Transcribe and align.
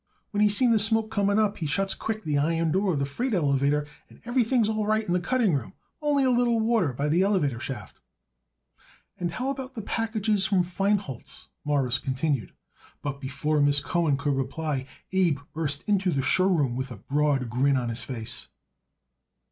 "When 0.31 0.41
he 0.41 0.49
seen 0.49 0.71
the 0.71 0.79
smoke 0.79 1.11
coming 1.11 1.37
up 1.37 1.57
he 1.57 1.67
shuts 1.67 1.93
quick 1.93 2.23
the 2.23 2.39
iron 2.39 2.71
door 2.71 2.91
on 2.93 2.97
the 2.97 3.05
freight 3.05 3.35
elevator 3.35 3.85
and 4.09 4.19
everything's 4.25 4.67
all 4.67 4.87
right 4.87 5.05
in 5.05 5.13
the 5.13 5.19
cutting 5.19 5.53
room, 5.53 5.73
only 6.01 6.23
a 6.23 6.31
little 6.31 6.59
water 6.59 6.91
by 6.91 7.07
the 7.07 7.21
elevator 7.21 7.59
shaft." 7.59 7.99
"And 9.19 9.29
how 9.33 9.49
about 9.51 9.75
the 9.75 9.83
packages 9.83 10.43
from 10.43 10.63
Feinholz?" 10.63 11.49
Morris 11.63 11.99
continued. 11.99 12.51
But 13.03 13.21
before 13.21 13.61
Miss 13.61 13.79
Cohen 13.79 14.17
could 14.17 14.33
reply 14.33 14.87
Abe 15.11 15.37
burst 15.53 15.83
into 15.83 16.09
the 16.09 16.23
show 16.23 16.47
room 16.47 16.75
with 16.75 16.89
a 16.89 16.97
broad 16.97 17.47
grin 17.51 17.77
on 17.77 17.89
his 17.89 18.01
face. 18.01 18.47